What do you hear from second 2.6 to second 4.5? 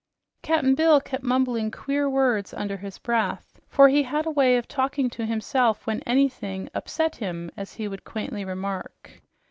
his breath, for he had a